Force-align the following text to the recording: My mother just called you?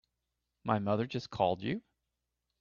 My 0.63 0.79
mother 0.79 1.05
just 1.05 1.29
called 1.29 1.61
you? 1.61 1.83